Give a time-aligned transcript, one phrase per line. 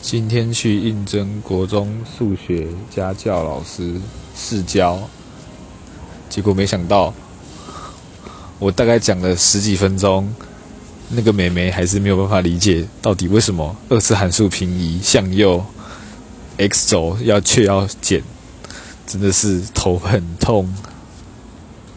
[0.00, 3.94] 今天去应征国中数学家教老师
[4.36, 4.98] 试教
[6.28, 7.12] 结果没想到
[8.58, 10.32] 我大概讲了十几分钟
[11.08, 15.64] 那个美眉还是没有办法理解到底为什么二次函数平移向右
[16.58, 18.22] x 轴要却要减
[19.06, 20.72] 真的是头很痛。